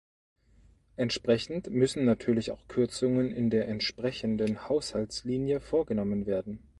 [0.95, 6.57] Entsprechend müssen natürlich auch Kürzungen in der entsprechenden Haushaltslinie vorgenommen werden.